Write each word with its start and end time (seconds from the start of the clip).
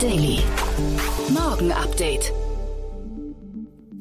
Daily. 0.00 0.38
Morgen 1.30 1.72
Update. 1.72 2.32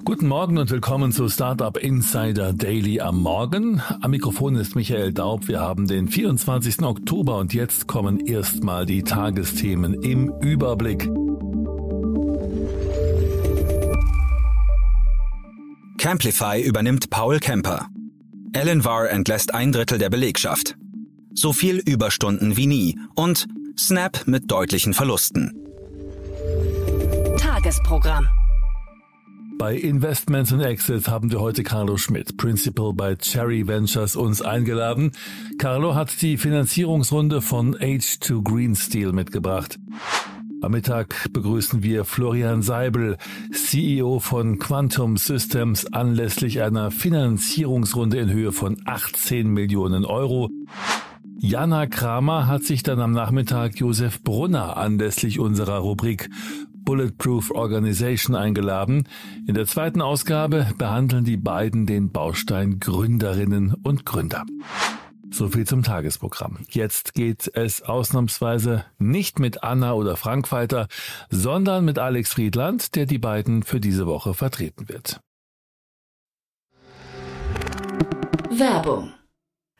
Guten 0.05 0.27
Morgen 0.27 0.59
und 0.59 0.69
willkommen 0.69 1.11
zu 1.11 1.27
Startup 1.27 1.75
Insider 1.75 2.53
Daily 2.53 3.01
am 3.01 3.19
Morgen. 3.19 3.81
Am 4.01 4.11
Mikrofon 4.11 4.55
ist 4.57 4.75
Michael 4.75 5.11
Daub. 5.11 5.47
Wir 5.47 5.59
haben 5.59 5.87
den 5.87 6.07
24. 6.07 6.83
Oktober 6.83 7.39
und 7.39 7.55
jetzt 7.55 7.87
kommen 7.87 8.19
erstmal 8.19 8.85
die 8.85 9.01
Tagesthemen 9.01 9.95
im 10.03 10.31
Überblick. 10.39 11.09
Camplify 15.97 16.61
übernimmt 16.61 17.09
Paul 17.09 17.39
Kemper. 17.39 17.87
Alan 18.55 18.83
Varr 18.83 19.09
entlässt 19.09 19.55
ein 19.55 19.71
Drittel 19.71 19.97
der 19.97 20.11
Belegschaft. 20.11 20.75
So 21.33 21.53
viel 21.53 21.77
Überstunden 21.77 22.55
wie 22.55 22.67
nie 22.67 22.99
und 23.15 23.47
Snap 23.79 24.27
mit 24.27 24.51
deutlichen 24.51 24.93
Verlusten. 24.93 25.66
Tagesprogramm. 27.67 28.29
Bei 29.57 29.75
Investments 29.75 30.53
and 30.53 30.63
Exits 30.63 31.09
haben 31.09 31.31
wir 31.31 31.41
heute 31.41 31.63
Carlo 31.63 31.97
Schmidt, 31.97 32.37
Principal 32.37 32.93
bei 32.93 33.17
Cherry 33.17 33.67
Ventures, 33.67 34.15
uns 34.15 34.41
eingeladen. 34.41 35.11
Carlo 35.57 35.93
hat 35.93 36.21
die 36.21 36.37
Finanzierungsrunde 36.37 37.41
von 37.41 37.75
H2 37.75 38.41
Green 38.41 38.73
Steel 38.73 39.11
mitgebracht. 39.11 39.79
Am 40.61 40.71
Mittag 40.71 41.27
begrüßen 41.33 41.83
wir 41.83 42.05
Florian 42.05 42.61
Seibel, 42.61 43.17
CEO 43.51 44.19
von 44.19 44.59
Quantum 44.59 45.17
Systems, 45.17 45.91
anlässlich 45.91 46.61
einer 46.61 46.89
Finanzierungsrunde 46.89 48.17
in 48.17 48.29
Höhe 48.29 48.53
von 48.53 48.77
18 48.85 49.45
Millionen 49.45 50.05
Euro. 50.05 50.49
Jana 51.39 51.85
Kramer 51.85 52.47
hat 52.47 52.63
sich 52.63 52.81
dann 52.81 52.99
am 52.99 53.11
Nachmittag 53.11 53.77
Josef 53.79 54.23
Brunner 54.23 54.77
anlässlich 54.77 55.39
unserer 55.39 55.79
Rubrik 55.79 56.29
Bulletproof 56.87 57.51
Organization 57.51 58.33
eingeladen. 58.33 59.09
In 59.45 59.55
der 59.55 59.65
zweiten 59.65 60.01
Ausgabe 60.01 60.67
behandeln 60.77 61.25
die 61.25 61.35
beiden 61.35 61.85
den 61.85 62.13
Baustein 62.13 62.79
Gründerinnen 62.79 63.73
und 63.83 64.05
Gründer. 64.05 64.45
So 65.29 65.49
viel 65.49 65.67
zum 65.67 65.83
Tagesprogramm. 65.83 66.59
Jetzt 66.69 67.13
geht 67.13 67.51
es 67.53 67.81
ausnahmsweise 67.81 68.85
nicht 68.99 69.37
mit 69.37 69.63
Anna 69.63 69.95
oder 69.95 70.15
Frank 70.15 70.49
weiter, 70.53 70.87
sondern 71.29 71.83
mit 71.83 71.99
Alex 71.99 72.31
Friedland, 72.31 72.95
der 72.95 73.05
die 73.05 73.19
beiden 73.19 73.63
für 73.63 73.81
diese 73.81 74.07
Woche 74.07 74.33
vertreten 74.33 74.87
wird. 74.87 75.19
Werbung. 78.49 79.11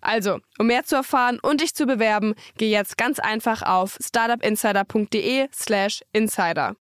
Also, 0.00 0.38
um 0.58 0.66
mehr 0.66 0.84
zu 0.84 0.96
erfahren 0.96 1.38
und 1.40 1.60
dich 1.60 1.74
zu 1.74 1.86
bewerben, 1.86 2.34
geh 2.56 2.70
jetzt 2.70 2.96
ganz 2.96 3.18
einfach 3.18 3.62
auf 3.62 3.98
startupinsider.de/slash 4.00 6.02
insider. 6.12 6.76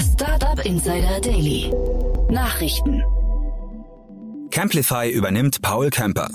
Startup 0.00 0.64
Insider 0.64 1.20
Daily. 1.20 1.72
Nachrichten. 2.30 3.02
Camplify 4.50 5.10
übernimmt 5.10 5.62
Paul 5.62 5.90
Kemper. 5.90 6.28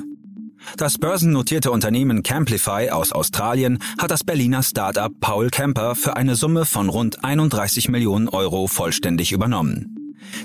Das 0.78 0.98
börsennotierte 0.98 1.72
Unternehmen 1.72 2.24
Camplify 2.24 2.90
aus 2.90 3.12
Australien 3.12 3.80
hat 3.98 4.12
das 4.12 4.24
Berliner 4.24 4.64
Startup 4.64 5.12
Paul 5.20 5.50
Kemper 5.50 5.96
für 5.96 6.16
eine 6.16 6.36
Summe 6.36 6.66
von 6.66 6.90
rund 6.90 7.24
31 7.24 7.90
Millionen 7.90 8.30
Euro 8.30 8.68
vollständig 8.68 9.32
übernommen. 9.32 9.93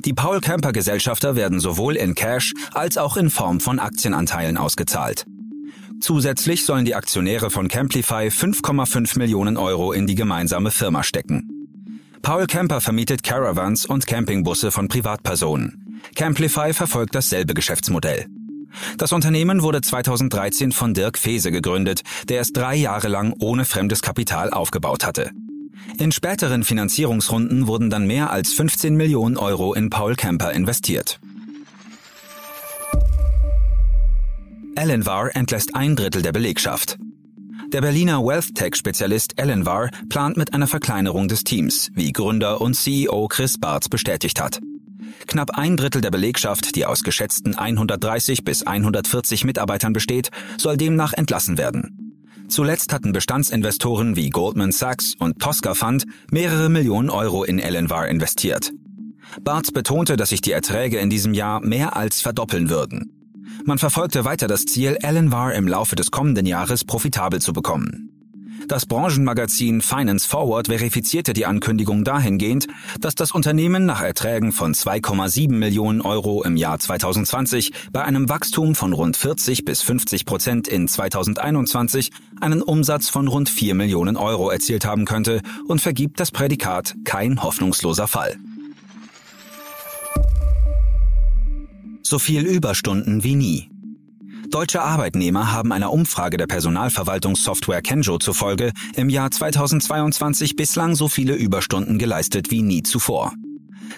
Die 0.04 0.12
Paul 0.12 0.40
Camper 0.40 0.72
Gesellschafter 0.72 1.36
werden 1.36 1.60
sowohl 1.60 1.96
in 1.96 2.14
Cash 2.14 2.54
als 2.72 2.98
auch 2.98 3.16
in 3.16 3.30
Form 3.30 3.60
von 3.60 3.78
Aktienanteilen 3.78 4.56
ausgezahlt. 4.56 5.26
Zusätzlich 6.00 6.64
sollen 6.64 6.84
die 6.84 6.94
Aktionäre 6.94 7.50
von 7.50 7.68
Camplify 7.68 8.28
5,5 8.28 9.18
Millionen 9.18 9.56
Euro 9.56 9.92
in 9.92 10.06
die 10.06 10.14
gemeinsame 10.14 10.70
Firma 10.70 11.02
stecken. 11.02 11.48
Paul 12.22 12.46
Camper 12.46 12.80
vermietet 12.80 13.22
Caravans 13.22 13.86
und 13.86 14.06
Campingbusse 14.06 14.70
von 14.70 14.88
Privatpersonen. 14.88 16.00
Camplify 16.14 16.72
verfolgt 16.72 17.14
dasselbe 17.14 17.54
Geschäftsmodell. 17.54 18.26
Das 18.96 19.12
Unternehmen 19.12 19.62
wurde 19.62 19.80
2013 19.80 20.72
von 20.72 20.94
Dirk 20.94 21.18
Fese 21.18 21.50
gegründet, 21.50 22.02
der 22.28 22.40
es 22.40 22.52
drei 22.52 22.76
Jahre 22.76 23.08
lang 23.08 23.34
ohne 23.38 23.64
fremdes 23.64 24.02
Kapital 24.02 24.50
aufgebaut 24.50 25.04
hatte. 25.04 25.30
In 25.96 26.12
späteren 26.12 26.62
Finanzierungsrunden 26.64 27.66
wurden 27.66 27.90
dann 27.90 28.06
mehr 28.06 28.30
als 28.30 28.52
15 28.52 28.94
Millionen 28.94 29.36
Euro 29.36 29.74
in 29.74 29.90
Paul 29.90 30.14
Camper 30.14 30.52
investiert. 30.52 31.18
Elenvar 34.76 35.34
entlässt 35.34 35.74
ein 35.74 35.96
Drittel 35.96 36.22
der 36.22 36.32
Belegschaft. 36.32 36.98
Der 37.72 37.80
Berliner 37.80 38.24
Wealth 38.24 38.54
Tech-Spezialist 38.54 39.40
Elenvar 39.40 39.90
plant 40.08 40.36
mit 40.36 40.54
einer 40.54 40.68
Verkleinerung 40.68 41.28
des 41.28 41.42
Teams, 41.42 41.90
wie 41.94 42.12
Gründer 42.12 42.60
und 42.60 42.74
CEO 42.74 43.26
Chris 43.28 43.58
Bartz 43.58 43.88
bestätigt 43.88 44.40
hat. 44.40 44.60
Knapp 45.26 45.58
ein 45.58 45.76
Drittel 45.76 46.00
der 46.00 46.10
Belegschaft, 46.10 46.76
die 46.76 46.86
aus 46.86 47.02
geschätzten 47.02 47.56
130 47.56 48.44
bis 48.44 48.62
140 48.62 49.44
Mitarbeitern 49.44 49.92
besteht, 49.92 50.30
soll 50.58 50.76
demnach 50.76 51.12
entlassen 51.12 51.58
werden. 51.58 52.07
Zuletzt 52.48 52.92
hatten 52.92 53.12
Bestandsinvestoren 53.12 54.16
wie 54.16 54.30
Goldman 54.30 54.72
Sachs 54.72 55.14
und 55.18 55.38
Tosca 55.38 55.74
Fund 55.74 56.06
mehrere 56.30 56.68
Millionen 56.68 57.10
Euro 57.10 57.44
in 57.44 57.58
Elenvar 57.58 58.08
investiert. 58.08 58.72
Bartz 59.42 59.70
betonte, 59.70 60.16
dass 60.16 60.30
sich 60.30 60.40
die 60.40 60.52
Erträge 60.52 60.98
in 60.98 61.10
diesem 61.10 61.34
Jahr 61.34 61.60
mehr 61.60 61.96
als 61.96 62.20
verdoppeln 62.22 62.70
würden. 62.70 63.12
Man 63.64 63.78
verfolgte 63.78 64.24
weiter 64.24 64.46
das 64.46 64.64
Ziel, 64.64 64.96
Elenvar 65.02 65.54
im 65.54 65.68
Laufe 65.68 65.94
des 65.94 66.10
kommenden 66.10 66.46
Jahres 66.46 66.84
profitabel 66.84 67.40
zu 67.40 67.52
bekommen. 67.52 68.17
Das 68.68 68.84
Branchenmagazin 68.84 69.80
Finance 69.80 70.28
Forward 70.28 70.66
verifizierte 70.66 71.32
die 71.32 71.46
Ankündigung 71.46 72.04
dahingehend, 72.04 72.66
dass 73.00 73.14
das 73.14 73.32
Unternehmen 73.32 73.86
nach 73.86 74.02
Erträgen 74.02 74.52
von 74.52 74.74
2,7 74.74 75.50
Millionen 75.50 76.02
Euro 76.02 76.44
im 76.44 76.54
Jahr 76.54 76.78
2020 76.78 77.72
bei 77.92 78.04
einem 78.04 78.28
Wachstum 78.28 78.74
von 78.74 78.92
rund 78.92 79.16
40 79.16 79.64
bis 79.64 79.80
50 79.80 80.26
Prozent 80.26 80.68
in 80.68 80.86
2021 80.86 82.10
einen 82.42 82.60
Umsatz 82.60 83.08
von 83.08 83.26
rund 83.26 83.48
4 83.48 83.74
Millionen 83.74 84.18
Euro 84.18 84.50
erzielt 84.50 84.84
haben 84.84 85.06
könnte 85.06 85.40
und 85.66 85.80
vergibt 85.80 86.20
das 86.20 86.30
Prädikat 86.30 86.94
kein 87.04 87.42
hoffnungsloser 87.42 88.06
Fall. 88.06 88.36
So 92.02 92.18
viel 92.18 92.44
Überstunden 92.44 93.24
wie 93.24 93.34
nie. 93.34 93.77
Deutsche 94.50 94.80
Arbeitnehmer 94.80 95.52
haben 95.52 95.72
einer 95.72 95.92
Umfrage 95.92 96.38
der 96.38 96.46
Personalverwaltungssoftware 96.46 97.82
Kenjo 97.82 98.18
zufolge 98.18 98.72
im 98.96 99.10
Jahr 99.10 99.30
2022 99.30 100.56
bislang 100.56 100.94
so 100.94 101.08
viele 101.08 101.34
Überstunden 101.34 101.98
geleistet 101.98 102.50
wie 102.50 102.62
nie 102.62 102.82
zuvor. 102.82 103.34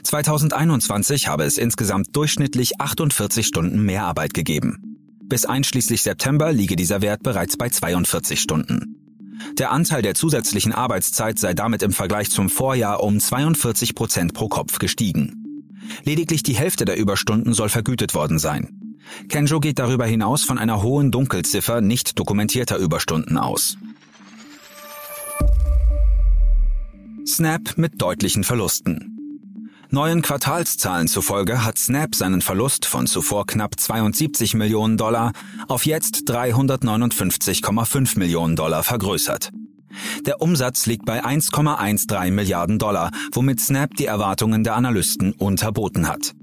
2021 0.02 1.28
habe 1.28 1.44
es 1.44 1.56
insgesamt 1.56 2.16
durchschnittlich 2.16 2.80
48 2.80 3.46
Stunden 3.46 3.82
mehr 3.82 4.04
Arbeit 4.04 4.34
gegeben. 4.34 4.96
Bis 5.22 5.44
einschließlich 5.44 6.02
September 6.02 6.52
liege 6.52 6.74
dieser 6.74 7.00
Wert 7.00 7.22
bereits 7.22 7.56
bei 7.56 7.68
42 7.68 8.40
Stunden. 8.40 8.96
Der 9.56 9.70
Anteil 9.70 10.02
der 10.02 10.16
zusätzlichen 10.16 10.72
Arbeitszeit 10.72 11.38
sei 11.38 11.54
damit 11.54 11.82
im 11.84 11.92
Vergleich 11.92 12.28
zum 12.28 12.50
Vorjahr 12.50 13.04
um 13.04 13.20
42 13.20 13.94
Prozent 13.94 14.34
pro 14.34 14.48
Kopf 14.48 14.80
gestiegen. 14.80 15.68
Lediglich 16.04 16.42
die 16.42 16.56
Hälfte 16.56 16.84
der 16.84 16.96
Überstunden 16.96 17.54
soll 17.54 17.68
vergütet 17.68 18.14
worden 18.14 18.40
sein. 18.40 18.79
Kenjo 19.28 19.60
geht 19.60 19.78
darüber 19.78 20.06
hinaus 20.06 20.42
von 20.42 20.58
einer 20.58 20.82
hohen 20.82 21.10
Dunkelziffer 21.10 21.80
nicht 21.80 22.18
dokumentierter 22.18 22.78
Überstunden 22.78 23.38
aus. 23.38 23.76
Snap 27.26 27.76
mit 27.76 28.00
deutlichen 28.00 28.44
Verlusten. 28.44 29.10
Neuen 29.92 30.22
Quartalszahlen 30.22 31.08
zufolge 31.08 31.64
hat 31.64 31.76
Snap 31.76 32.14
seinen 32.14 32.42
Verlust 32.42 32.86
von 32.86 33.06
zuvor 33.06 33.46
knapp 33.46 33.78
72 33.78 34.54
Millionen 34.54 34.96
Dollar 34.96 35.32
auf 35.66 35.84
jetzt 35.84 36.30
359,5 36.30 38.18
Millionen 38.18 38.54
Dollar 38.54 38.84
vergrößert. 38.84 39.50
Der 40.26 40.40
Umsatz 40.40 40.86
liegt 40.86 41.04
bei 41.04 41.24
1,13 41.24 42.30
Milliarden 42.30 42.78
Dollar, 42.78 43.10
womit 43.32 43.60
Snap 43.60 43.94
die 43.96 44.06
Erwartungen 44.06 44.62
der 44.62 44.76
Analysten 44.76 45.32
unterboten 45.32 46.06
hat. 46.06 46.34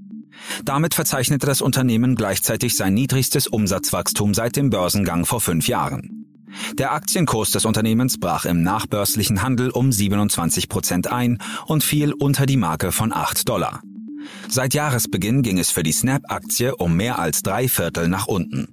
Damit 0.64 0.94
verzeichnete 0.94 1.46
das 1.46 1.60
Unternehmen 1.60 2.14
gleichzeitig 2.14 2.76
sein 2.76 2.94
niedrigstes 2.94 3.46
Umsatzwachstum 3.46 4.34
seit 4.34 4.56
dem 4.56 4.70
Börsengang 4.70 5.24
vor 5.24 5.40
fünf 5.40 5.68
Jahren. 5.68 6.26
Der 6.74 6.92
Aktienkurs 6.92 7.50
des 7.50 7.64
Unternehmens 7.64 8.18
brach 8.18 8.44
im 8.44 8.62
nachbörslichen 8.62 9.42
Handel 9.42 9.70
um 9.70 9.92
27 9.92 10.68
Prozent 10.68 11.10
ein 11.10 11.38
und 11.66 11.84
fiel 11.84 12.12
unter 12.12 12.46
die 12.46 12.56
Marke 12.56 12.92
von 12.92 13.12
8 13.12 13.48
Dollar. 13.48 13.82
Seit 14.48 14.74
Jahresbeginn 14.74 15.42
ging 15.42 15.58
es 15.58 15.70
für 15.70 15.82
die 15.82 15.92
Snap-Aktie 15.92 16.74
um 16.76 16.96
mehr 16.96 17.18
als 17.18 17.42
drei 17.42 17.68
Viertel 17.68 18.08
nach 18.08 18.26
unten. 18.26 18.68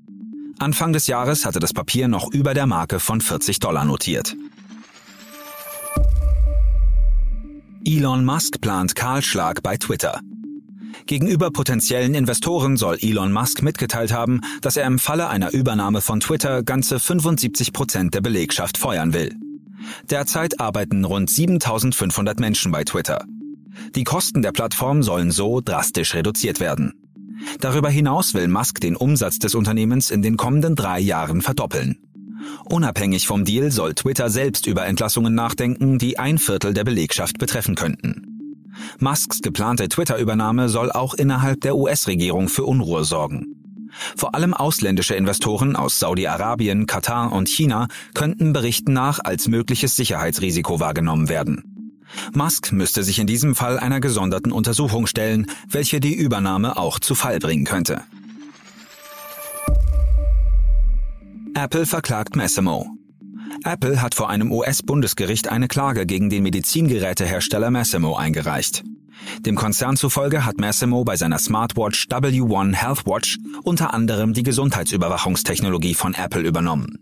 Anfang 0.58 0.94
des 0.94 1.08
Jahres 1.08 1.46
hatte 1.46 1.60
das 1.60 1.74
Papier 1.74 2.08
noch 2.08 2.32
über 2.32 2.54
der 2.54 2.66
Marke 2.66 3.00
von 3.00 3.20
40 3.20 3.60
Dollar 3.60 3.86
notiert. 3.86 4.36
Elon 7.84 8.26
Musk 8.26 8.62
plant 8.62 8.96
Kahlschlag 8.96 9.62
bei 9.62 9.78
Twitter. 9.78 10.22
Gegenüber 11.08 11.52
potenziellen 11.52 12.16
Investoren 12.16 12.78
soll 12.78 12.98
Elon 13.00 13.32
Musk 13.32 13.62
mitgeteilt 13.62 14.12
haben, 14.12 14.42
dass 14.62 14.76
er 14.76 14.88
im 14.88 14.98
Falle 14.98 15.30
einer 15.30 15.54
Übernahme 15.54 16.02
von 16.02 16.20
Twitter 16.20 16.64
ganze 16.64 17.00
75 17.00 17.74
Prozent 17.74 18.16
der 18.16 18.22
Belegschaft 18.22 18.78
feuern 18.78 19.14
will. 19.14 19.36
Derzeit 20.10 20.60
arbeiten 20.60 21.06
rund 21.06 21.30
7500 21.30 22.40
Menschen 22.40 22.72
bei 22.72 22.84
Twitter. 22.84 23.24
Die 23.94 24.04
Kosten 24.04 24.42
der 24.42 24.52
Plattform 24.52 25.04
sollen 25.04 25.30
so 25.30 25.62
drastisch 25.62 26.16
reduziert 26.16 26.60
werden. 26.60 26.94
Darüber 27.60 27.90
hinaus 27.90 28.34
will 28.34 28.48
Musk 28.48 28.82
den 28.82 28.96
Umsatz 28.96 29.38
des 29.38 29.54
Unternehmens 29.54 30.10
in 30.10 30.24
den 30.24 30.38
kommenden 30.38 30.76
drei 30.76 31.00
Jahren 31.00 31.42
verdoppeln. 31.42 31.98
Unabhängig 32.66 33.28
vom 33.28 33.46
Deal 33.46 33.72
soll 33.72 33.94
Twitter 33.94 34.32
selbst 34.32 34.66
über 34.66 34.88
Entlassungen 34.88 35.36
nachdenken, 35.36 36.00
die 36.00 36.18
ein 36.18 36.40
Viertel 36.40 36.74
der 36.74 36.84
Belegschaft 36.84 37.38
betreffen 37.38 37.76
könnten. 37.76 38.35
Musks 39.00 39.42
geplante 39.42 39.90
Twitter-Übernahme 39.90 40.70
soll 40.70 40.92
auch 40.92 41.14
innerhalb 41.14 41.62
der 41.62 41.76
US-Regierung 41.76 42.50
für 42.50 42.64
Unruhe 42.64 43.04
sorgen. 43.04 43.56
Vor 44.16 44.36
allem 44.36 44.54
ausländische 44.54 45.16
Investoren 45.16 45.76
aus 45.76 46.00
Saudi-Arabien, 46.00 46.86
Katar 46.86 47.32
und 47.32 47.48
China 47.48 47.88
könnten 48.14 48.54
Berichten 48.54 48.94
nach 48.94 49.20
als 49.24 49.48
mögliches 49.48 49.96
Sicherheitsrisiko 49.96 50.80
wahrgenommen 50.80 51.30
werden. 51.30 51.76
Musk 52.34 52.72
müsste 52.72 53.04
sich 53.04 53.20
in 53.20 53.28
diesem 53.28 53.56
Fall 53.56 53.80
einer 53.80 54.00
gesonderten 54.00 54.52
Untersuchung 54.52 55.08
stellen, 55.08 55.48
welche 55.70 56.00
die 56.00 56.14
Übernahme 56.14 56.78
auch 56.78 57.00
zu 57.00 57.16
Fall 57.16 57.40
bringen 57.40 57.66
könnte. 57.66 58.04
Apple 61.56 61.86
verklagt 61.86 62.36
Massimo. 62.36 62.95
Apple 63.66 64.00
hat 64.00 64.14
vor 64.14 64.30
einem 64.30 64.52
US-Bundesgericht 64.52 65.48
eine 65.48 65.68
Klage 65.68 66.06
gegen 66.06 66.30
den 66.30 66.44
Medizingerätehersteller 66.44 67.72
Massimo 67.72 68.16
eingereicht. 68.16 68.84
Dem 69.40 69.56
Konzern 69.56 69.98
zufolge 69.98 70.46
hat 70.46 70.60
Massimo 70.60 71.04
bei 71.04 71.16
seiner 71.16 71.40
Smartwatch 71.40 72.08
W1 72.08 72.76
Healthwatch 72.76 73.40
unter 73.64 73.94
anderem 73.94 74.34
die 74.34 74.44
Gesundheitsüberwachungstechnologie 74.44 75.96
von 75.96 76.14
Apple 76.14 76.44
übernommen. 76.44 77.00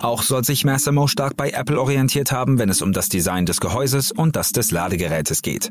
Auch 0.00 0.22
soll 0.22 0.44
sich 0.44 0.66
Massimo 0.66 1.06
stark 1.06 1.34
bei 1.34 1.50
Apple 1.50 1.80
orientiert 1.80 2.30
haben, 2.30 2.58
wenn 2.58 2.68
es 2.68 2.82
um 2.82 2.92
das 2.92 3.08
Design 3.08 3.46
des 3.46 3.60
Gehäuses 3.60 4.12
und 4.12 4.36
das 4.36 4.50
des 4.52 4.70
Ladegerätes 4.70 5.40
geht. 5.40 5.70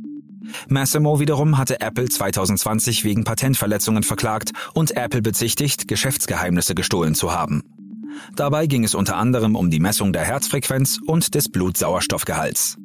Massimo 0.68 1.20
wiederum 1.20 1.58
hatte 1.58 1.82
Apple 1.82 2.10
2020 2.10 3.04
wegen 3.04 3.24
Patentverletzungen 3.24 4.02
verklagt 4.02 4.52
und 4.74 4.96
Apple 4.96 5.22
bezichtigt, 5.22 5.88
Geschäftsgeheimnisse 5.88 6.74
gestohlen 6.74 7.14
zu 7.14 7.32
haben. 7.32 7.64
Dabei 8.36 8.68
ging 8.68 8.84
es 8.84 8.96
unter 8.96 9.18
anderem 9.18 9.56
um 9.56 9.70
die 9.70 9.80
Messung 9.80 10.14
der 10.14 10.24
Herzfrequenz 10.24 11.00
und 11.06 11.36
des 11.36 11.50
Blutsauerstoffgehalts. 11.50 12.78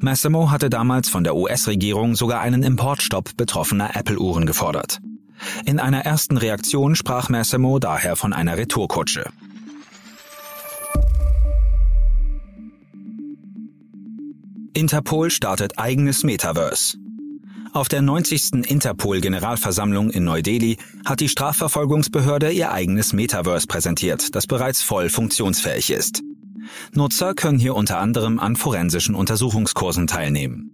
Massimo 0.00 0.50
hatte 0.50 0.70
damals 0.70 1.08
von 1.08 1.24
der 1.24 1.36
US-Regierung 1.36 2.14
sogar 2.14 2.40
einen 2.40 2.62
Importstopp 2.62 3.36
betroffener 3.36 3.94
Apple-Uhren 3.96 4.46
gefordert. 4.46 5.00
In 5.66 5.78
einer 5.78 6.04
ersten 6.04 6.36
Reaktion 6.36 6.94
sprach 6.96 7.28
Massimo 7.28 7.78
daher 7.78 8.16
von 8.16 8.32
einer 8.32 8.56
Retourkutsche. 8.56 9.30
Interpol 14.72 15.30
startet 15.30 15.78
eigenes 15.78 16.24
Metaverse. 16.24 16.96
Auf 17.72 17.88
der 17.88 18.02
90. 18.02 18.68
Interpol-Generalversammlung 18.68 20.10
in 20.10 20.24
Neu-Delhi 20.24 20.76
hat 21.04 21.20
die 21.20 21.28
Strafverfolgungsbehörde 21.28 22.50
ihr 22.50 22.72
eigenes 22.72 23.12
Metaverse 23.12 23.68
präsentiert, 23.68 24.34
das 24.34 24.48
bereits 24.48 24.82
voll 24.82 25.08
funktionsfähig 25.08 25.90
ist. 25.90 26.20
Nutzer 26.94 27.32
können 27.34 27.60
hier 27.60 27.76
unter 27.76 27.98
anderem 27.98 28.40
an 28.40 28.56
forensischen 28.56 29.14
Untersuchungskursen 29.14 30.08
teilnehmen. 30.08 30.72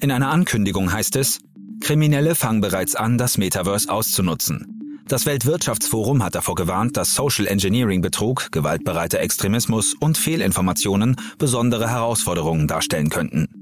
In 0.00 0.10
einer 0.10 0.30
Ankündigung 0.30 0.92
heißt 0.92 1.14
es, 1.16 1.38
Kriminelle 1.80 2.34
fangen 2.34 2.60
bereits 2.60 2.96
an, 2.96 3.16
das 3.16 3.38
Metaverse 3.38 3.88
auszunutzen. 3.88 5.02
Das 5.06 5.26
Weltwirtschaftsforum 5.26 6.24
hat 6.24 6.34
davor 6.34 6.56
gewarnt, 6.56 6.96
dass 6.96 7.14
Social 7.14 7.46
Engineering 7.46 8.00
Betrug, 8.00 8.50
gewaltbereiter 8.50 9.20
Extremismus 9.20 9.94
und 10.00 10.18
Fehlinformationen 10.18 11.14
besondere 11.38 11.88
Herausforderungen 11.88 12.66
darstellen 12.66 13.10
könnten. 13.10 13.53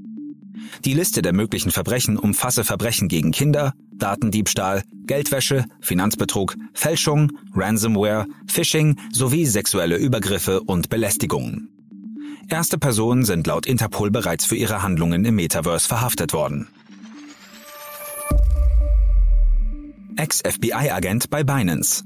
Die 0.84 0.94
Liste 0.94 1.23
der 1.23 1.32
möglichen 1.32 1.70
Verbrechen 1.70 2.19
umfasse 2.19 2.64
Verbrechen 2.64 3.06
gegen 3.06 3.31
Kinder, 3.31 3.73
Datendiebstahl, 3.93 4.82
Geldwäsche, 5.06 5.64
Finanzbetrug, 5.81 6.56
Fälschung, 6.75 7.31
Ransomware, 7.55 8.26
Phishing 8.49 8.99
sowie 9.12 9.46
sexuelle 9.46 9.96
Übergriffe 9.96 10.61
und 10.61 10.88
Belästigungen. 10.88 11.69
Erste 12.49 12.79
Personen 12.79 13.25
sind 13.25 13.46
laut 13.46 13.67
Interpol 13.67 14.11
bereits 14.11 14.44
für 14.44 14.56
ihre 14.56 14.82
Handlungen 14.82 15.25
im 15.25 15.37
Metaverse 15.37 15.87
verhaftet 15.87 16.32
worden. 16.32 16.67
Ex-FBI-Agent 20.17 21.31
bei 21.31 21.44
Binance. 21.44 22.02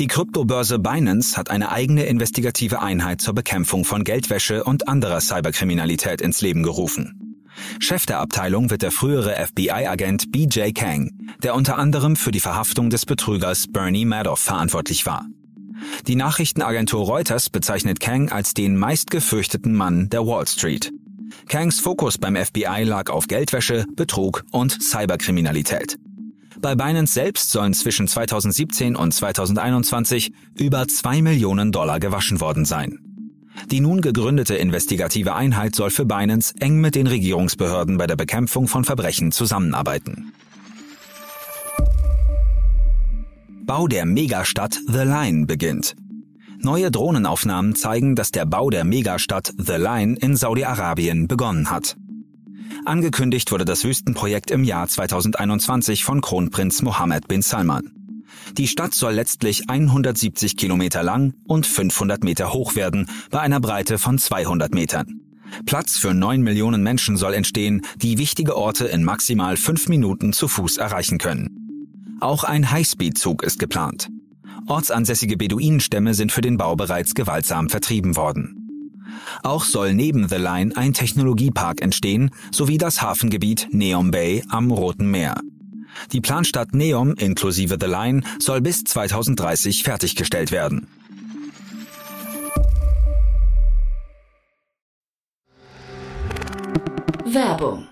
Die 0.00 0.08
Kryptobörse 0.08 0.80
Binance 0.80 1.36
hat 1.36 1.48
eine 1.48 1.70
eigene 1.70 2.06
investigative 2.06 2.82
Einheit 2.82 3.20
zur 3.20 3.34
Bekämpfung 3.34 3.84
von 3.84 4.02
Geldwäsche 4.02 4.64
und 4.64 4.88
anderer 4.88 5.20
Cyberkriminalität 5.20 6.20
ins 6.20 6.40
Leben 6.40 6.64
gerufen. 6.64 7.23
Chef 7.78 8.06
der 8.06 8.20
Abteilung 8.20 8.70
wird 8.70 8.82
der 8.82 8.90
frühere 8.90 9.34
FBI-Agent 9.46 10.32
BJ 10.32 10.72
Kang, 10.72 11.10
der 11.42 11.54
unter 11.54 11.78
anderem 11.78 12.16
für 12.16 12.30
die 12.30 12.40
Verhaftung 12.40 12.90
des 12.90 13.06
Betrügers 13.06 13.66
Bernie 13.68 14.04
Madoff 14.04 14.40
verantwortlich 14.40 15.06
war. 15.06 15.26
Die 16.06 16.16
Nachrichtenagentur 16.16 17.04
Reuters 17.04 17.50
bezeichnet 17.50 18.00
Kang 18.00 18.30
als 18.30 18.54
den 18.54 18.76
meistgefürchteten 18.76 19.74
Mann 19.74 20.08
der 20.08 20.26
Wall 20.26 20.46
Street. 20.46 20.92
Kangs 21.48 21.80
Fokus 21.80 22.18
beim 22.18 22.36
FBI 22.36 22.84
lag 22.84 23.10
auf 23.10 23.26
Geldwäsche, 23.26 23.84
Betrug 23.94 24.44
und 24.50 24.80
Cyberkriminalität. 24.82 25.98
Bei 26.60 26.74
Binance 26.74 27.12
selbst 27.12 27.50
sollen 27.50 27.74
zwischen 27.74 28.08
2017 28.08 28.96
und 28.96 29.12
2021 29.12 30.32
über 30.58 30.86
zwei 30.88 31.20
Millionen 31.20 31.72
Dollar 31.72 32.00
gewaschen 32.00 32.40
worden 32.40 32.64
sein. 32.64 33.13
Die 33.70 33.80
nun 33.80 34.00
gegründete 34.00 34.54
investigative 34.56 35.34
Einheit 35.34 35.74
soll 35.74 35.90
für 35.90 36.04
Binance 36.04 36.54
eng 36.60 36.80
mit 36.80 36.94
den 36.94 37.06
Regierungsbehörden 37.06 37.96
bei 37.96 38.06
der 38.06 38.16
Bekämpfung 38.16 38.68
von 38.68 38.84
Verbrechen 38.84 39.32
zusammenarbeiten. 39.32 40.32
Bau 43.66 43.88
der 43.88 44.04
Megastadt 44.04 44.78
The 44.86 45.04
Line 45.04 45.46
beginnt. 45.46 45.96
Neue 46.58 46.90
Drohnenaufnahmen 46.90 47.74
zeigen, 47.74 48.14
dass 48.14 48.30
der 48.30 48.44
Bau 48.44 48.70
der 48.70 48.84
Megastadt 48.84 49.52
The 49.56 49.76
Line 49.76 50.16
in 50.18 50.36
Saudi-Arabien 50.36 51.28
begonnen 51.28 51.70
hat. 51.70 51.96
Angekündigt 52.84 53.50
wurde 53.52 53.64
das 53.64 53.84
Wüstenprojekt 53.84 54.50
im 54.50 54.64
Jahr 54.64 54.86
2021 54.86 56.04
von 56.04 56.20
Kronprinz 56.20 56.82
Mohammed 56.82 57.28
bin 57.28 57.40
Salman. 57.40 58.03
Die 58.56 58.68
Stadt 58.68 58.94
soll 58.94 59.14
letztlich 59.14 59.68
170 59.68 60.56
Kilometer 60.56 61.02
lang 61.02 61.34
und 61.46 61.66
500 61.66 62.24
Meter 62.24 62.52
hoch 62.52 62.76
werden, 62.76 63.06
bei 63.30 63.40
einer 63.40 63.60
Breite 63.60 63.98
von 63.98 64.18
200 64.18 64.74
Metern. 64.74 65.20
Platz 65.66 65.96
für 65.96 66.14
9 66.14 66.42
Millionen 66.42 66.82
Menschen 66.82 67.16
soll 67.16 67.34
entstehen, 67.34 67.82
die 67.96 68.18
wichtige 68.18 68.56
Orte 68.56 68.86
in 68.86 69.04
maximal 69.04 69.56
5 69.56 69.88
Minuten 69.88 70.32
zu 70.32 70.48
Fuß 70.48 70.78
erreichen 70.78 71.18
können. 71.18 72.18
Auch 72.20 72.44
ein 72.44 72.70
Highspeed-Zug 72.70 73.42
ist 73.42 73.58
geplant. 73.58 74.08
Ortsansässige 74.66 75.36
Beduinenstämme 75.36 76.14
sind 76.14 76.32
für 76.32 76.40
den 76.40 76.56
Bau 76.56 76.74
bereits 76.76 77.14
gewaltsam 77.14 77.68
vertrieben 77.68 78.16
worden. 78.16 78.60
Auch 79.42 79.64
soll 79.64 79.94
neben 79.94 80.28
The 80.28 80.36
Line 80.36 80.76
ein 80.76 80.92
Technologiepark 80.92 81.82
entstehen, 81.82 82.30
sowie 82.50 82.78
das 82.78 83.02
Hafengebiet 83.02 83.68
Neom 83.70 84.10
Bay 84.10 84.42
am 84.48 84.70
Roten 84.70 85.10
Meer. 85.10 85.36
Die 86.12 86.20
Planstadt 86.20 86.74
Neom 86.74 87.14
inklusive 87.14 87.76
The 87.80 87.86
Line 87.86 88.22
soll 88.38 88.60
bis 88.60 88.84
2030 88.84 89.82
fertiggestellt 89.82 90.52
werden. 90.52 90.88
Werbung 97.26 97.88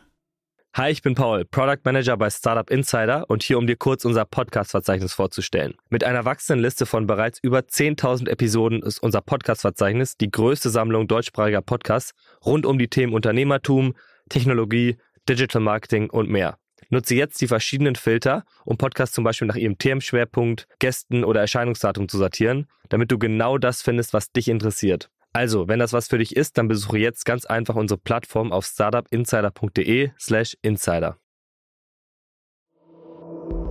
Hi, 0.75 0.91
ich 0.91 1.03
bin 1.03 1.15
Paul, 1.15 1.45
Product 1.45 1.81
Manager 1.85 2.17
bei 2.17 2.31
Startup 2.31 2.71
Insider 2.71 3.29
und 3.29 3.43
hier, 3.43 3.59
um 3.59 3.67
dir 3.67 3.77
kurz 3.77 4.07
unser 4.07 4.25
Podcast-Verzeichnis 4.25 5.13
vorzustellen. 5.13 5.75
Mit 5.91 6.03
einer 6.03 6.25
wachsenden 6.25 6.63
Liste 6.65 6.87
von 6.87 7.07
bereits 7.07 7.39
über 7.43 7.59
10.000 7.59 8.27
Episoden 8.27 8.81
ist 8.81 8.99
unser 9.03 9.21
Podcast-Verzeichnis 9.21 10.17
die 10.17 10.31
größte 10.31 10.71
Sammlung 10.71 11.09
deutschsprachiger 11.09 11.61
Podcasts 11.61 12.15
rund 12.47 12.65
um 12.65 12.79
die 12.79 12.89
Themen 12.89 13.13
Unternehmertum, 13.13 13.95
Technologie, 14.31 14.97
Digital 15.29 15.61
Marketing 15.61 16.09
und 16.09 16.31
mehr. 16.31 16.57
Nutze 16.93 17.15
jetzt 17.15 17.41
die 17.41 17.49
verschiedenen 17.49 17.97
Filter, 17.97 18.45
um 18.67 18.77
Podcasts 18.77 19.15
zum 19.15 19.25
Beispiel 19.25 19.49
nach 19.49 19.57
ihrem 19.57 19.79
Themenschwerpunkt, 19.79 20.67
Gästen 20.79 21.25
oder 21.25 21.41
Erscheinungsdatum 21.41 22.07
zu 22.07 22.19
sortieren, 22.19 22.67
damit 22.91 23.11
du 23.11 23.19
genau 23.19 23.57
das 23.57 23.81
findest, 23.81 24.13
was 24.13 24.31
dich 24.31 24.49
interessiert. 24.49 25.09
Also, 25.33 25.69
wenn 25.69 25.79
das 25.79 25.95
was 25.95 26.09
für 26.09 26.19
dich 26.19 26.37
ist, 26.37 26.59
dann 26.59 26.69
besuche 26.69 26.99
jetzt 26.99 27.25
ganz 27.25 27.47
einfach 27.47 27.77
unsere 27.77 27.99
Plattform 27.99 28.53
auf 28.53 28.67
startupinsider.de/slash 28.67 30.59
insider. 30.61 31.17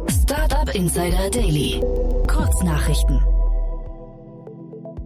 Startup 0.09 0.73
Insider 0.73 1.29
Daily. 1.29 1.79
Kurznachrichten. 2.27 3.21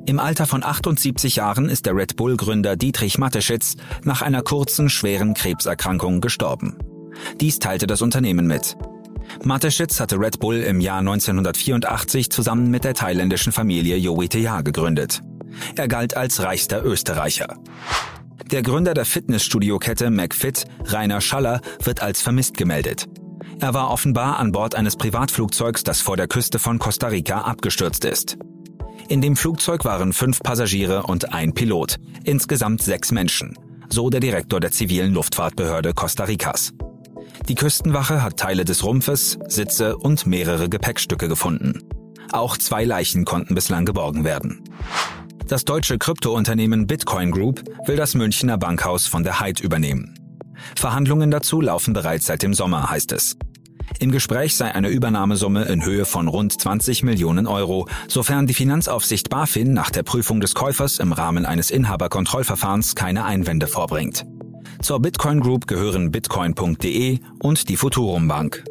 Im 0.05 0.19
Alter 0.19 0.45
von 0.45 0.63
78 0.63 1.35
Jahren 1.35 1.67
ist 1.67 1.85
der 1.85 1.97
Red 1.97 2.15
Bull-Gründer 2.15 2.77
Dietrich 2.77 3.17
Mateschitz 3.17 3.75
nach 4.03 4.21
einer 4.21 4.41
kurzen, 4.41 4.87
schweren 4.87 5.33
Krebserkrankung 5.33 6.21
gestorben. 6.21 6.77
Dies 7.39 7.59
teilte 7.59 7.87
das 7.87 8.01
Unternehmen 8.01 8.47
mit. 8.47 8.77
Mateschitz 9.43 9.99
hatte 9.99 10.19
Red 10.19 10.39
Bull 10.39 10.57
im 10.57 10.79
Jahr 10.79 10.99
1984 10.99 12.29
zusammen 12.29 12.69
mit 12.69 12.83
der 12.83 12.93
thailändischen 12.93 13.51
Familie 13.51 13.97
Joetea 13.97 14.61
gegründet. 14.61 15.21
Er 15.75 15.87
galt 15.87 16.17
als 16.17 16.41
reichster 16.41 16.83
Österreicher. 16.83 17.57
Der 18.51 18.61
Gründer 18.61 18.93
der 18.93 19.05
Fitnessstudio-Kette 19.05 20.09
McFit, 20.09 20.65
Rainer 20.85 21.21
Schaller, 21.21 21.61
wird 21.83 22.01
als 22.01 22.21
vermisst 22.21 22.57
gemeldet. 22.57 23.07
Er 23.59 23.73
war 23.73 23.89
offenbar 23.89 24.37
an 24.37 24.51
Bord 24.51 24.75
eines 24.75 24.95
Privatflugzeugs, 24.95 25.83
das 25.83 26.01
vor 26.01 26.17
der 26.17 26.27
Küste 26.27 26.59
von 26.59 26.77
Costa 26.77 27.07
Rica 27.07 27.41
abgestürzt 27.41 28.05
ist. 28.05 28.37
In 29.07 29.21
dem 29.21 29.35
Flugzeug 29.35 29.85
waren 29.85 30.13
fünf 30.13 30.41
Passagiere 30.41 31.03
und 31.03 31.33
ein 31.33 31.53
Pilot, 31.53 31.97
insgesamt 32.23 32.81
sechs 32.81 33.11
Menschen, 33.11 33.57
so 33.89 34.09
der 34.09 34.19
Direktor 34.19 34.59
der 34.59 34.71
zivilen 34.71 35.13
Luftfahrtbehörde 35.13 35.93
Costa 35.93 36.25
Ricas. 36.25 36.73
Die 37.47 37.55
Küstenwache 37.55 38.23
hat 38.23 38.37
Teile 38.37 38.65
des 38.65 38.83
Rumpfes, 38.83 39.37
Sitze 39.47 39.97
und 39.97 40.25
mehrere 40.25 40.67
Gepäckstücke 40.67 41.27
gefunden. 41.27 41.83
Auch 42.31 42.57
zwei 42.57 42.83
Leichen 42.83 43.23
konnten 43.23 43.53
bislang 43.53 43.85
geborgen 43.85 44.23
werden. 44.23 44.63
Das 45.47 45.63
deutsche 45.63 45.99
Kryptounternehmen 45.99 46.87
Bitcoin 46.87 47.29
Group 47.29 47.63
will 47.85 47.97
das 47.97 48.15
Münchner 48.15 48.57
Bankhaus 48.57 49.05
von 49.05 49.23
der 49.23 49.39
Hyde 49.39 49.61
übernehmen. 49.61 50.15
Verhandlungen 50.75 51.29
dazu 51.29 51.61
laufen 51.61 51.93
bereits 51.93 52.25
seit 52.25 52.41
dem 52.41 52.55
Sommer, 52.55 52.89
heißt 52.89 53.11
es. 53.11 53.37
Im 53.99 54.11
Gespräch 54.11 54.55
sei 54.55 54.73
eine 54.73 54.89
Übernahmesumme 54.89 55.65
in 55.65 55.85
Höhe 55.85 56.05
von 56.05 56.27
rund 56.27 56.59
20 56.59 57.03
Millionen 57.03 57.45
Euro, 57.45 57.87
sofern 58.07 58.47
die 58.47 58.55
Finanzaufsicht 58.55 59.29
BaFin 59.29 59.71
nach 59.71 59.91
der 59.91 60.01
Prüfung 60.01 60.41
des 60.41 60.55
Käufers 60.55 60.97
im 60.97 61.13
Rahmen 61.13 61.45
eines 61.45 61.69
Inhaberkontrollverfahrens 61.69 62.95
keine 62.95 63.23
Einwände 63.23 63.67
vorbringt. 63.67 64.25
Zur 64.81 64.99
Bitcoin 64.99 65.39
Group 65.39 65.67
gehören 65.67 66.11
bitcoin.de 66.11 67.19
und 67.41 67.69
die 67.69 67.77
Futurum 67.77 68.27
Bank. 68.27 68.63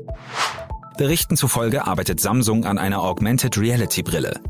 Berichten 0.96 1.36
zufolge 1.36 1.86
arbeitet 1.86 2.20
Samsung 2.20 2.64
an 2.64 2.78
einer 2.78 3.02
Augmented 3.02 3.58
Reality 3.58 4.02
Brille. 4.02 4.40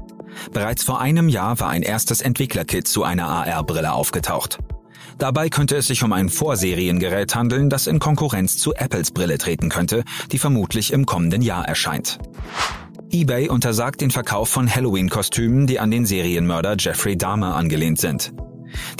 Bereits 0.53 0.83
vor 0.83 1.01
einem 1.01 1.29
Jahr 1.29 1.59
war 1.61 1.69
ein 1.69 1.83
erstes 1.83 2.21
Entwicklerkit 2.21 2.87
zu 2.87 3.03
einer 3.03 3.27
AR-Brille 3.29 3.93
aufgetaucht. 3.93 4.59
Dabei 5.19 5.49
könnte 5.49 5.77
es 5.77 5.87
sich 5.87 6.03
um 6.03 6.13
ein 6.13 6.29
Vorseriengerät 6.29 7.35
handeln, 7.35 7.71
das 7.71 7.87
in 7.87 7.99
Konkurrenz 7.99 8.59
zu 8.59 8.75
Apples 8.75 9.13
Brille 9.13 9.39
treten 9.39 9.69
könnte, 9.69 10.05
die 10.33 10.39
vermutlich 10.39 10.93
im 10.93 11.07
kommenden 11.07 11.41
Jahr 11.41 11.67
erscheint. 11.67 12.19
eBay 13.11 13.49
untersagt 13.49 14.01
den 14.01 14.11
Verkauf 14.11 14.49
von 14.49 14.69
Halloween-Kostümen, 14.69 15.67
die 15.67 15.79
an 15.79 15.91
den 15.91 16.05
Serienmörder 16.05 16.77
Jeffrey 16.79 17.17
Dahmer 17.17 17.55
angelehnt 17.55 18.01
sind. 18.01 18.33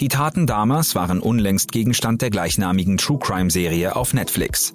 Die 0.01 0.09
Taten 0.09 0.47
Dahmers 0.47 0.95
waren 0.95 1.21
unlängst 1.21 1.73
Gegenstand 1.73 2.23
der 2.23 2.31
gleichnamigen 2.31 2.97
True 2.97 3.19
Crime-Serie 3.19 3.97
auf 3.97 4.15
Netflix. 4.15 4.73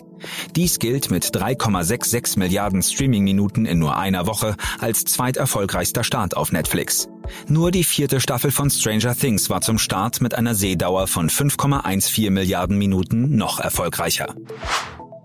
Dies 0.56 0.80
gilt 0.80 1.12
mit 1.12 1.26
3,66 1.26 2.40
Milliarden 2.40 2.82
Streaming-Minuten 2.82 3.66
in 3.66 3.80
nur 3.80 3.98
einer 3.98 4.28
Woche 4.28 4.56
als 4.80 5.06
zweiterfolgreichster 5.06 6.04
Start 6.04 6.36
auf 6.36 6.52
Netflix. 6.52 7.08
Nur 7.48 7.72
die 7.72 7.84
vierte 7.84 8.20
Staffel 8.20 8.52
von 8.52 8.70
Stranger 8.70 9.16
Things 9.16 9.50
war 9.50 9.62
zum 9.62 9.78
Start 9.78 10.22
mit 10.22 10.36
einer 10.36 10.56
Sehdauer 10.56 11.08
von 11.08 11.30
5,14 11.30 12.32
Milliarden 12.32 12.78
Minuten 12.78 13.36
noch 13.36 13.60
erfolgreicher. 13.60 14.36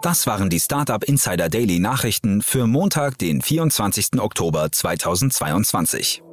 Das 0.02 0.26
waren 0.26 0.50
die 0.50 0.60
Startup 0.60 1.02
Insider 1.02 1.48
Daily 1.48 1.78
Nachrichten 1.78 2.42
für 2.42 2.66
Montag, 2.66 3.16
den 3.18 3.40
24. 3.40 4.20
Oktober 4.20 4.70
2022. 4.70 6.23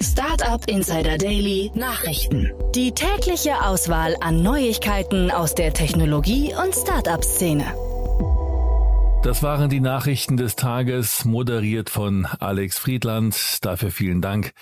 Startup 0.00 0.62
Insider 0.68 1.16
Daily 1.16 1.70
Nachrichten. 1.74 2.52
Die 2.74 2.92
tägliche 2.92 3.62
Auswahl 3.64 4.16
an 4.20 4.42
Neuigkeiten 4.42 5.30
aus 5.30 5.54
der 5.54 5.72
Technologie- 5.72 6.54
und 6.54 6.74
Startup-Szene. 6.74 7.64
Das 9.22 9.42
waren 9.42 9.70
die 9.70 9.80
Nachrichten 9.80 10.36
des 10.36 10.54
Tages, 10.54 11.24
moderiert 11.24 11.90
von 11.90 12.26
Alex 12.38 12.78
Friedland. 12.78 13.58
Dafür 13.62 13.90
vielen 13.90 14.20
Dank. 14.20 14.52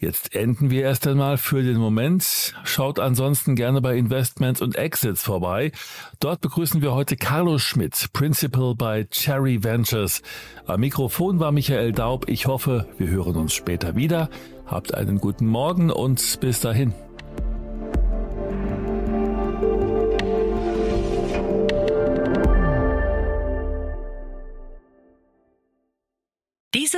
Jetzt 0.00 0.34
enden 0.34 0.70
wir 0.70 0.82
erst 0.82 1.06
einmal 1.06 1.36
für 1.36 1.62
den 1.62 1.76
Moment. 1.76 2.54
Schaut 2.64 2.98
ansonsten 2.98 3.54
gerne 3.54 3.82
bei 3.82 3.98
Investments 3.98 4.62
und 4.62 4.74
Exits 4.76 5.22
vorbei. 5.22 5.72
Dort 6.20 6.40
begrüßen 6.40 6.80
wir 6.80 6.94
heute 6.94 7.16
Carlos 7.16 7.60
Schmidt, 7.60 8.08
Principal 8.14 8.74
bei 8.74 9.04
Cherry 9.04 9.62
Ventures. 9.62 10.22
Am 10.64 10.80
Mikrofon 10.80 11.38
war 11.38 11.52
Michael 11.52 11.92
Daub. 11.92 12.30
Ich 12.30 12.46
hoffe, 12.46 12.88
wir 12.96 13.08
hören 13.08 13.36
uns 13.36 13.52
später 13.52 13.94
wieder. 13.94 14.30
Habt 14.64 14.94
einen 14.94 15.18
guten 15.18 15.46
Morgen 15.46 15.90
und 15.90 16.40
bis 16.40 16.60
dahin. 16.60 16.94